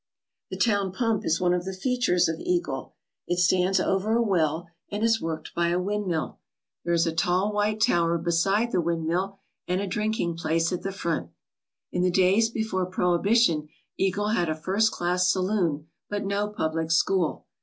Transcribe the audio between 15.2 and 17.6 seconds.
saloon but no public school.